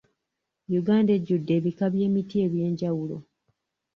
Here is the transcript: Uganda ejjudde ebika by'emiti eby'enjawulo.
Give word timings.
Uganda 0.79 1.11
ejjudde 1.17 1.51
ebika 1.59 1.85
by'emiti 1.93 2.35
eby'enjawulo. 2.45 3.17